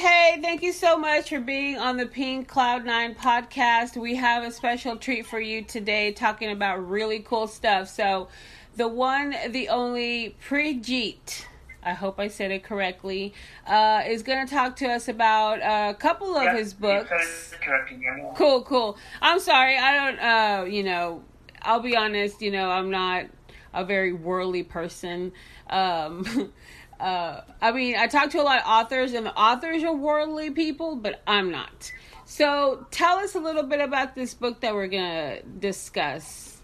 [0.00, 3.98] Hey, thank you so much for being on the Pink Cloud Nine podcast.
[3.98, 7.86] We have a special treat for you today talking about really cool stuff.
[7.88, 8.28] So,
[8.76, 11.44] the one, the only Prejeet,
[11.82, 13.34] I hope I said it correctly,
[13.66, 17.10] uh, is going to talk to us about a couple of Yeah, his books.
[17.10, 18.32] said it correctly, yeah.
[18.36, 18.96] Cool, cool.
[19.20, 19.76] I'm sorry.
[19.76, 21.22] I don't, uh, you know,
[21.60, 23.26] I'll be honest, you know, I'm not
[23.74, 25.32] a very worldly person.
[25.68, 26.54] Um,
[27.00, 30.50] uh, I mean, I talk to a lot of authors, and the authors are worldly
[30.50, 31.92] people, but I'm not.
[32.24, 36.62] So tell us a little bit about this book that we're going to discuss.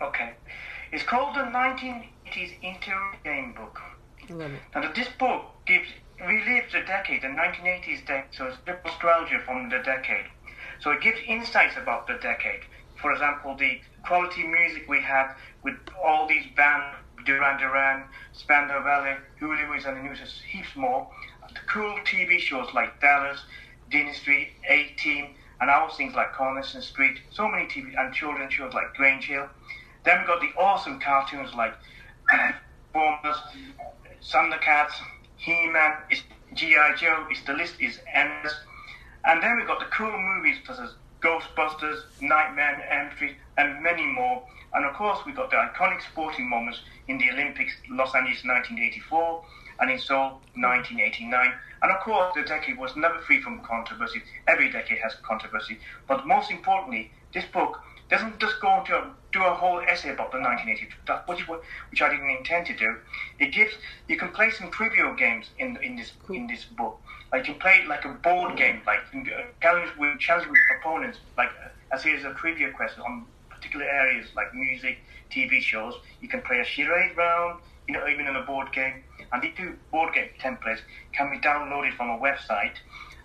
[0.00, 0.32] Okay.
[0.92, 3.80] It's called the 1980s Interactive Game Book.
[4.28, 4.60] I love it.
[4.74, 5.88] Now, this book gives
[6.20, 10.26] relives the decade, the 1980s decade, so it's a nostalgia from the decade.
[10.80, 12.60] So it gives insights about the decade.
[13.00, 19.16] For example, the quality music we had with all these bands, Duran Duran, Spandau Ballet,
[19.38, 21.08] Huey Lewis and the News, heaps more.
[21.48, 23.40] The cool TV shows like Dallas,
[23.90, 27.18] Dean Street, A-Team, and our things like Coronation Street.
[27.30, 29.48] So many TV and children shows like Grange Hill.
[30.04, 31.74] Then we got the awesome cartoons like
[32.92, 33.36] Transformers,
[34.22, 34.92] Thundercats,
[35.36, 35.92] He-Man,
[36.54, 36.96] G.I.
[36.96, 38.54] Joe, it's, the list is endless.
[39.24, 44.42] And then we got the cool movies such as Ghostbusters, Nightmare Street, and many more.
[44.72, 49.44] And of course, we got the iconic sporting moments in the Olympics, Los Angeles 1984,
[49.80, 51.52] and in Seoul 1989.
[51.82, 54.22] And of course, the decade was never free from controversy.
[54.46, 55.78] Every decade has controversy.
[56.06, 60.38] But most importantly, this book doesn't just go to do a whole essay about the
[60.38, 62.96] 1980s, that- which, which I didn't intend to do.
[63.38, 63.74] It gives
[64.08, 67.00] you can play some trivia games in in this in this book.
[67.32, 69.00] Like you play like a board game, like
[69.62, 71.50] challenge with challenge with opponents, like
[71.92, 74.98] a series of trivia questions on particular areas like music,
[75.30, 75.94] TV shows.
[76.20, 79.04] You can play a charade round, you know, even in a board game.
[79.32, 80.80] And these two board game templates
[81.12, 82.76] can be downloaded from a website,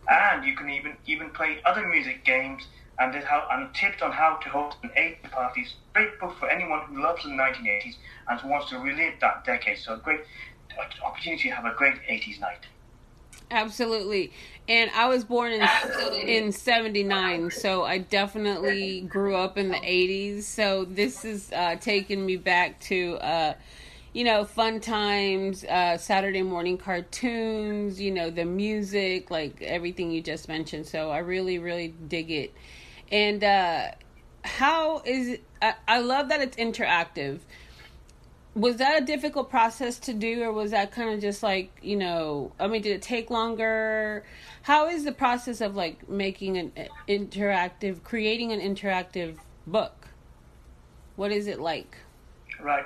[0.09, 2.67] and you can even even play other music games
[2.99, 5.65] and how and tips on how to host an 80s party.
[5.93, 7.95] Great book for anyone who loves the 1980s
[8.29, 9.77] and wants to relive that decade.
[9.77, 10.21] So a great
[11.03, 12.65] opportunity to have a great 80s night.
[13.51, 14.31] Absolutely.
[14.67, 15.67] And I was born in
[16.25, 20.43] in 79, so I definitely grew up in the 80s.
[20.43, 23.53] So this is uh taking me back to uh
[24.13, 30.21] you know, fun times, uh Saturday morning cartoons, you know, the music, like everything you
[30.21, 30.87] just mentioned.
[30.87, 32.53] So I really really dig it.
[33.11, 33.91] And uh
[34.43, 37.39] how is it, I, I love that it's interactive.
[38.53, 41.97] Was that a difficult process to do or was that kind of just like you
[41.97, 44.23] know i mean did it take longer?
[44.61, 50.07] How is the process of like making an uh, interactive creating an interactive book?
[51.15, 51.97] What is it like?
[52.59, 52.85] Right.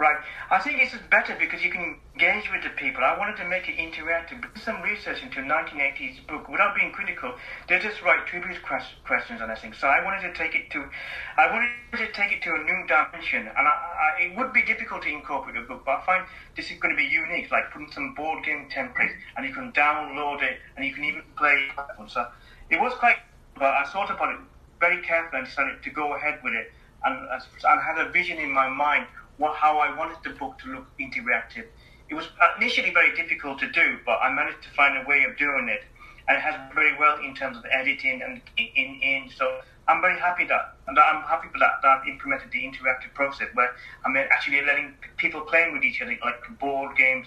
[0.00, 0.16] Right.
[0.48, 3.04] I think this is better because you can engage with the people.
[3.04, 4.40] I wanted to make it interactive.
[4.40, 7.34] But some research into 1980s book without being critical.
[7.68, 8.24] They just write
[8.64, 9.74] quest- questions and everything.
[9.74, 10.88] So I wanted to take it to,
[11.36, 13.46] I wanted to take it to a new dimension.
[13.46, 16.24] And I, I, it would be difficult to incorporate a book, but I find
[16.56, 17.50] this is going to be unique.
[17.50, 21.24] Like putting some board game templates, and you can download it, and you can even
[21.36, 21.68] play.
[22.08, 22.26] So
[22.70, 23.16] it was quite.
[23.54, 24.40] But I thought about it
[24.80, 26.72] very carefully and decided to go ahead with it.
[27.02, 29.06] And, and had a vision in my mind
[29.40, 31.64] what, how I wanted the book to look interactive.
[32.10, 32.28] It was
[32.60, 35.80] initially very difficult to do, but I managed to find a way of doing it,
[36.28, 39.46] and it has very well in terms of editing and in, in, in so
[39.88, 43.48] I'm very happy that, and I'm happy for that, that I've implemented the interactive process
[43.54, 43.70] where
[44.04, 47.26] I'm actually letting people playing with each other, like board games,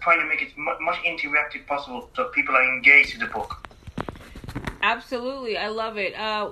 [0.00, 3.52] trying to make it mu- much interactive possible so people are engaged in the book.
[4.82, 6.50] absolutely i love it uh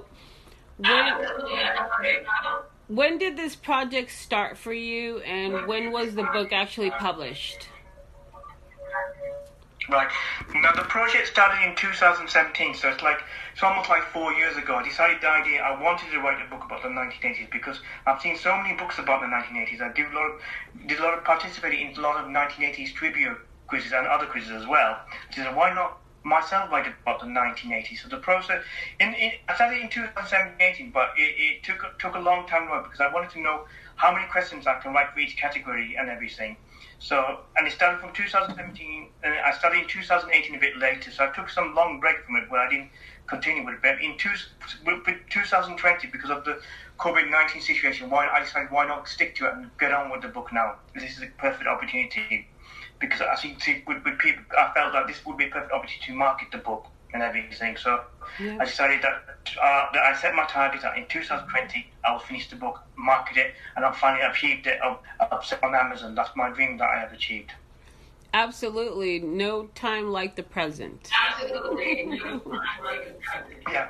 [0.76, 0.90] when
[2.90, 7.68] when did this project start for you and when was the book actually published
[9.88, 10.10] Right.
[10.54, 13.18] Now the project started in 2017, so it's like
[13.52, 14.76] it's almost like four years ago.
[14.76, 18.20] I decided the idea I wanted to write a book about the 1980s because I've
[18.20, 19.80] seen so many books about the 1980s.
[19.80, 22.94] I do a lot of did a lot of participating in a lot of 1980s
[22.94, 23.36] trivia
[23.66, 25.00] quizzes and other quizzes as well.
[25.34, 28.02] So why not myself write about the 1980s?
[28.02, 28.62] So the process
[28.98, 33.00] in, in I started in 2017, but it, it took took a long time because
[33.00, 33.64] I wanted to know
[33.96, 36.56] how many questions I can write for each category and everything.
[36.98, 41.10] So, and it started from 2017, and uh, I started in 2018 a bit later.
[41.10, 42.90] So I took some long break from it where I didn't
[43.26, 43.82] continue with it.
[43.82, 44.30] But in two,
[44.84, 46.60] with 2020, because of the
[46.98, 50.28] COVID-19 situation, why I decided why not stick to it and get on with the
[50.28, 50.76] book now.
[50.94, 52.46] This is a perfect opportunity
[53.00, 55.72] because I think see, with, with people, I felt that this would be a perfect
[55.72, 57.76] opportunity to market the book and everything.
[57.76, 58.04] So
[58.38, 58.58] Yeah.
[58.60, 59.22] I decided that,
[59.60, 63.36] uh, that I set my target that in 2020 I will finish the book, market
[63.38, 64.78] it, and I'll finally achieved it.
[64.84, 66.14] I'll, I'll set on Amazon.
[66.14, 67.52] That's my dream that I have achieved.
[68.32, 69.18] Absolutely.
[69.18, 71.10] No time like the present.
[73.72, 73.88] Yeah.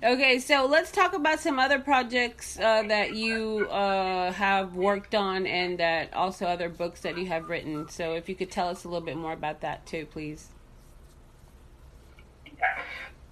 [0.00, 5.44] Okay, so let's talk about some other projects uh, that you uh, have worked on
[5.44, 7.88] and that also other books that you have written.
[7.88, 10.50] So if you could tell us a little bit more about that too, please.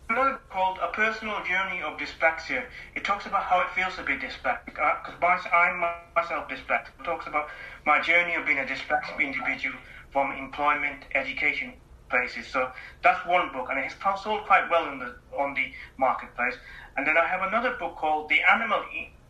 [0.09, 2.65] Another called A Personal Journey of Dyspraxia.
[2.97, 4.65] It talks about how it feels to be dyslexic.
[4.65, 5.79] Because I'm
[6.17, 6.91] myself dyslexic.
[6.99, 7.47] It talks about
[7.85, 9.77] my journey of being a dyslexic individual
[10.11, 11.75] from employment, education
[12.08, 12.47] places.
[12.47, 12.70] So
[13.03, 16.55] that's one book, and it's sold quite well in the on the marketplace.
[16.97, 18.82] And then I have another book called The Animal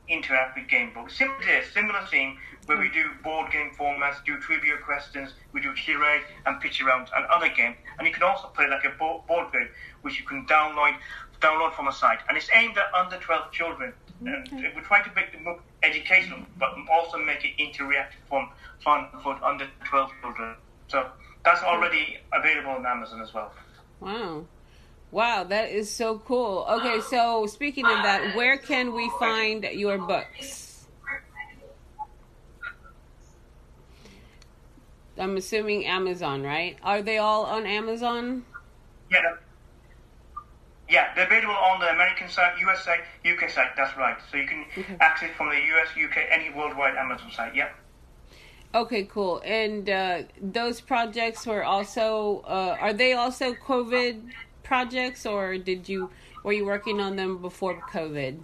[0.08, 1.10] Interactive Game Book.
[1.10, 6.22] Similar, similar thing where we do board game formats, do trivia questions, we do charade
[6.46, 7.76] and pitch around and other games.
[7.98, 9.68] And you can also play like a board game,
[10.02, 10.96] which you can download
[11.40, 12.20] download from a site.
[12.28, 13.92] And it's aimed at under 12 children.
[14.24, 18.48] And we try to make the book educational, but also make it interactive, fun,
[18.82, 20.56] fun for under 12 children.
[20.88, 21.10] So
[21.46, 23.52] that's already available on Amazon as well.
[24.00, 24.46] Wow.
[25.12, 26.66] Wow, that is so cool.
[26.68, 30.86] Okay, so speaking of that, where can we find your books?
[35.16, 36.76] I'm assuming Amazon, right?
[36.82, 38.44] Are they all on Amazon?
[39.10, 39.20] Yeah.
[40.90, 43.70] Yeah, they're available on the American site, USA, UK site.
[43.76, 44.16] That's right.
[44.30, 44.96] So you can okay.
[45.00, 47.54] access from the US, UK, any worldwide Amazon site.
[47.54, 47.68] Yeah.
[48.74, 49.40] Okay, cool.
[49.44, 54.30] And uh, those projects were also uh, are they also COVID
[54.62, 56.10] projects, or did you
[56.42, 58.42] were you working on them before COVID?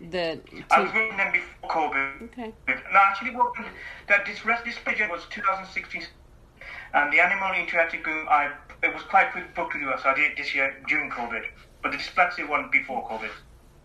[0.00, 0.64] The two...
[0.70, 2.22] I was working them before COVID.
[2.24, 2.52] Okay.
[2.68, 3.52] No, actually, what
[4.08, 6.02] that this rest this project was 2016,
[6.94, 10.14] and the Animal Interactive Game I it was quite quick book to do, so I
[10.14, 11.42] did it this year during COVID.
[11.82, 13.30] But the Dyspraxia one before COVID.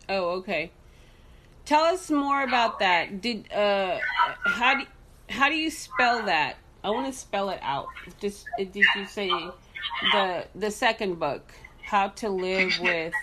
[0.09, 0.71] Oh, okay.
[1.65, 3.21] Tell us more about that.
[3.21, 3.98] Did uh,
[4.45, 4.86] how do
[5.30, 6.57] how do you spell that?
[6.83, 7.88] I want to spell it out.
[8.19, 9.30] Just did you say
[10.12, 13.13] the the second book, How to Live with?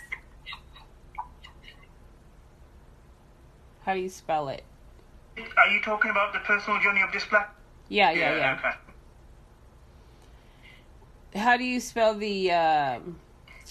[3.83, 4.65] How do you spell it?
[5.37, 7.49] Are you talking about the personal journey of dyspraxia?
[7.89, 8.37] Yeah, yeah, yeah.
[8.37, 8.59] yeah.
[8.59, 8.73] Okay.
[11.41, 12.53] How do you spell the?
[12.53, 13.19] Um...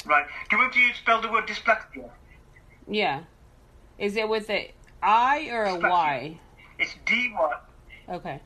[0.06, 0.26] Right.
[0.50, 2.10] Do you want to spell the word dyspraxia?
[2.88, 3.22] Yeah.
[4.00, 4.72] Is it with a
[5.04, 6.40] I or a Y?
[6.80, 7.54] It's D Y.
[8.10, 8.40] Okay.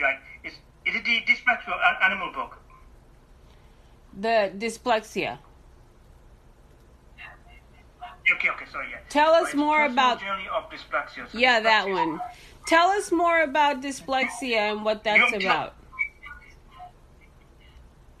[0.00, 0.18] Right.
[0.42, 2.58] It's is it the dyspraxia animal book?
[4.20, 5.38] The dyslexia.
[8.32, 8.98] Okay, okay, sorry, yeah.
[9.10, 11.30] Tell us more about journey of dyspraxia.
[11.30, 12.20] So yeah, that one.
[12.66, 15.74] Tell us more about dyslexia and what that's about.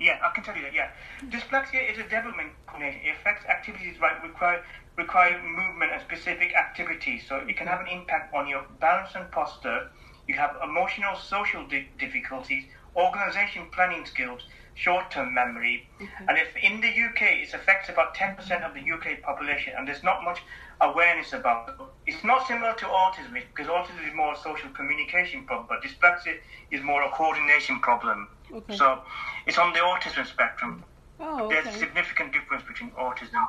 [0.04, 0.74] Yeah, I can tell you that.
[0.74, 0.90] Yeah,
[1.30, 3.00] dyspraxia is a development condition.
[3.04, 4.60] It affects activities like require
[4.98, 7.26] require movement and specific activities.
[7.28, 9.80] So it can have an impact on your balance and posture.
[10.28, 12.64] You have emotional, social di- difficulties,
[12.96, 14.42] organization planning skills,
[14.74, 15.88] short-term memory.
[16.00, 16.28] Mm-hmm.
[16.28, 20.02] And if in the UK, it affects about 10% of the UK population, and there's
[20.02, 20.42] not much
[20.80, 21.74] awareness about it.
[22.06, 26.38] It's not similar to autism because autism is more a social communication problem, but dyspraxia
[26.70, 28.28] is more a coordination problem.
[28.52, 28.76] Okay.
[28.76, 29.02] So
[29.46, 30.84] it's on the autism spectrum.
[31.20, 31.62] Oh, okay.
[31.62, 33.46] There's a significant difference between autism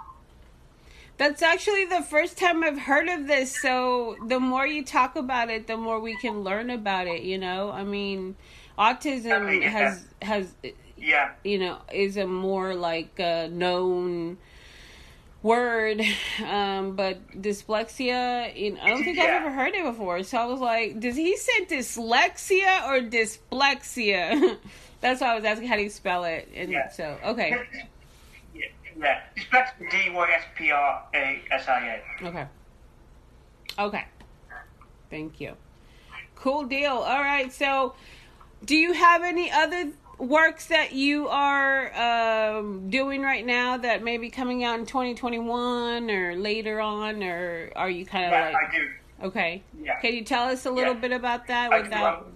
[1.17, 3.61] that's actually the first time I've heard of this.
[3.61, 7.21] So the more you talk about it, the more we can learn about it.
[7.21, 8.35] You know, I mean,
[8.77, 9.69] autism yeah.
[9.69, 10.53] has has
[10.97, 14.37] yeah, you know, is a more like a known
[15.43, 16.01] word,
[16.43, 18.55] um, but dyslexia.
[18.55, 19.23] You know, I don't think yeah.
[19.23, 20.23] I've ever heard it before.
[20.23, 24.57] So I was like, does he say dyslexia or dyslexia
[25.05, 26.49] That's why I was asking how do you spell it.
[26.55, 26.89] And yeah.
[26.89, 27.55] so okay.
[28.97, 32.27] Yeah, dyspraxia D Y S P R A S I A.
[32.27, 32.45] Okay.
[33.77, 34.05] Okay.
[35.11, 35.53] Thank you.
[36.35, 36.93] Cool deal.
[36.93, 37.53] All right.
[37.53, 37.93] So,
[38.65, 44.17] do you have any other works that you are um, doing right now that may
[44.17, 48.55] be coming out in 2021 or later on, or are you kind of like?
[48.55, 48.89] I do.
[49.27, 49.63] Okay.
[49.81, 49.99] Yeah.
[49.99, 50.99] Can you tell us a little yeah.
[50.99, 51.71] bit about that?
[51.71, 52.31] I without...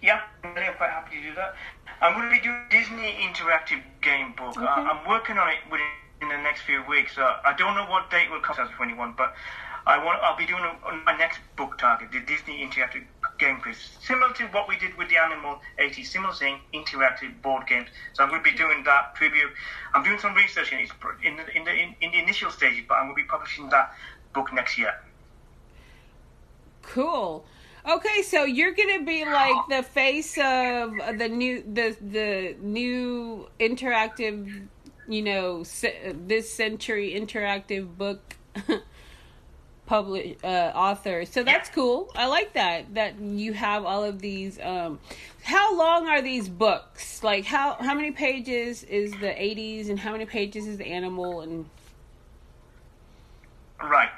[0.00, 1.54] Yeah, I'm quite happy to do that.
[2.00, 4.56] I'm going to be doing Disney interactive game book.
[4.56, 4.66] Okay.
[4.66, 5.86] Uh, I'm working on it within
[6.20, 7.16] the next few weeks.
[7.16, 9.34] Uh, I don't know what date will come out 2021, but
[9.86, 13.04] I want I'll be doing on my next book target, the Disney interactive
[13.42, 17.66] game quiz, similar to what we did with the Animal 80, similar thing, interactive board
[17.66, 17.88] games.
[18.12, 19.46] So I'm going to be doing that preview.
[19.94, 20.90] I'm doing some research in it.
[21.24, 23.68] in the, in the in, in the initial stages, but I'm going to be publishing
[23.70, 23.92] that
[24.32, 24.94] book next year.
[26.82, 27.44] Cool.
[27.84, 34.68] Okay, so you're gonna be like the face of the new the the new interactive,
[35.08, 38.36] you know, this century interactive book
[39.92, 41.28] publish uh, authors.
[41.28, 42.10] So that's cool.
[42.16, 44.58] I like that that you have all of these.
[44.58, 44.98] Um,
[45.42, 47.22] how long are these books?
[47.22, 51.42] Like how how many pages is the 80s, and how many pages is the animal
[51.42, 51.68] and
[53.82, 54.08] Right,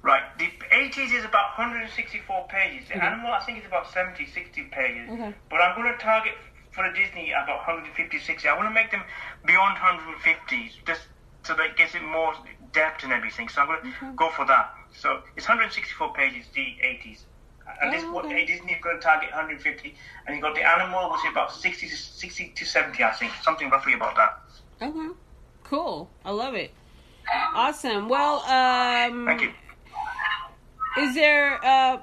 [0.00, 0.22] right.
[0.38, 2.88] The 80s is about 164 pages.
[2.88, 5.10] The animal, I think, is about 70, 60 pages.
[5.10, 5.34] Okay.
[5.50, 6.34] But I'm going to target
[6.70, 8.48] for the Disney about 150, 60.
[8.48, 9.02] I want to make them
[9.44, 11.02] beyond 150, just
[11.42, 12.32] so that it gives it more
[12.72, 13.48] depth and everything.
[13.48, 14.74] So I'm going to go for that.
[14.94, 17.18] So it's 164 pages, the 80s.
[17.80, 18.44] And this what okay.
[18.44, 19.94] Disney is going to target 150,
[20.26, 23.32] and you got the animal, which is about 60 to 60 to 70, I think,
[23.42, 24.42] something roughly about that.
[24.82, 25.14] Okay.
[25.64, 26.10] Cool.
[26.24, 26.72] I love it.
[27.54, 28.08] Awesome.
[28.08, 29.52] Well, um Thank you.
[30.98, 31.98] is there uh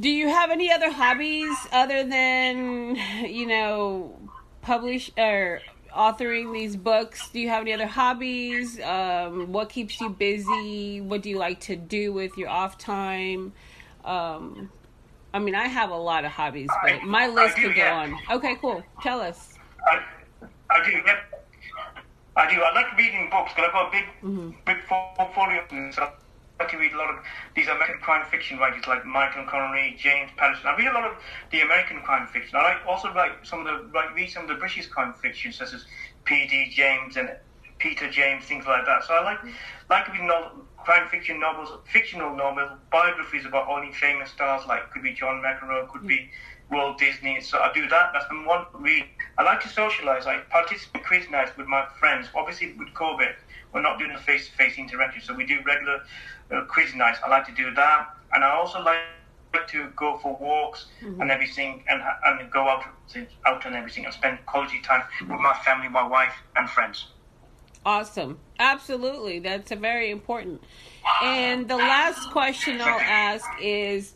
[0.00, 2.96] do you have any other hobbies other than
[3.26, 4.18] you know
[4.62, 5.60] publish or
[5.94, 7.28] authoring these books?
[7.30, 8.80] Do you have any other hobbies?
[8.80, 11.00] Um what keeps you busy?
[11.00, 13.52] What do you like to do with your off time?
[14.04, 14.70] Um
[15.32, 18.16] I mean, I have a lot of hobbies, but I- my list could go on.
[18.30, 18.84] Okay, cool.
[19.02, 19.54] Tell us.
[19.84, 20.00] I,
[20.70, 21.44] I do, yep.
[22.36, 22.60] I do.
[22.62, 24.50] I like reading books because I've got a big, Mm-hmm.
[24.64, 25.64] big portfolio.
[25.68, 26.08] them, So
[26.60, 27.16] I like to read a lot of
[27.56, 30.66] these American crime fiction writers like Michael Connelly, James Patterson.
[30.66, 31.16] I read a lot of
[31.50, 32.56] the American crime fiction.
[32.56, 35.74] I also like some of the like read some of the British crime fiction, such
[35.74, 35.84] as
[36.24, 36.70] P.D.
[36.70, 37.30] James and
[37.78, 39.02] Peter James, things like that.
[39.02, 39.38] So I like
[39.90, 45.02] like reading all crime fiction novels, fictional novels, biographies about only famous stars like could
[45.02, 46.30] be John McEnroe, could be
[46.70, 47.40] Walt Disney.
[47.40, 48.10] So I do that.
[48.12, 49.06] That's the one read.
[49.38, 50.26] I like to socialize.
[50.26, 52.28] I participate in quiz nights with my friends.
[52.34, 53.34] Obviously, with COVID,
[53.74, 56.00] we're not doing a face-to-face interaction, so we do regular
[56.50, 57.18] uh, quiz nights.
[57.26, 58.98] I like to do that, and I also like
[59.68, 62.84] to go for walks and everything, and and go out
[63.46, 67.08] out and everything, and spend quality time with my family, my wife, and friends.
[67.86, 68.38] Awesome.
[68.58, 69.40] Absolutely.
[69.40, 70.62] That's a very important.
[71.22, 74.14] And the last question I'll ask is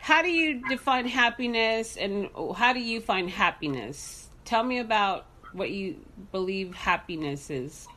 [0.00, 4.28] how do you define happiness and how do you find happiness?
[4.44, 5.96] Tell me about what you
[6.30, 7.88] believe happiness is.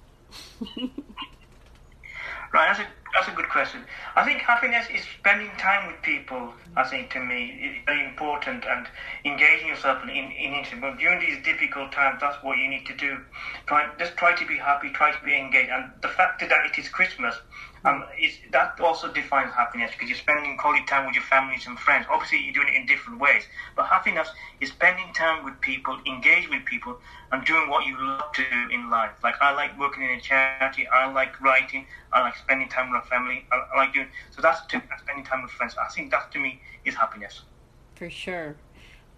[2.53, 3.83] Right, that's a that's a good question.
[4.15, 6.53] I think happiness is spending time with people.
[6.77, 8.87] I think to me is very important and
[9.25, 10.67] engaging yourself in in it.
[10.79, 13.17] But during these difficult times, that's what you need to do.
[13.65, 16.77] Try just try to be happy, try to be engaged, and the fact that it
[16.79, 17.35] is Christmas,
[17.87, 21.79] um, is that also defines happiness because you're spending quality time with your families and
[21.79, 22.05] friends.
[22.09, 23.43] Obviously, you're doing it in different ways,
[23.75, 24.27] but happiness
[24.59, 26.99] is spending time with people, engage with people,
[27.31, 29.11] and doing what you love to do in life.
[29.23, 33.03] Like I like working in a charity, I like writing, I like spending time with
[33.03, 34.07] my family, I, I like doing.
[34.31, 35.75] So that's to spending time with friends.
[35.77, 37.41] I think that to me is happiness.
[37.95, 38.57] For sure.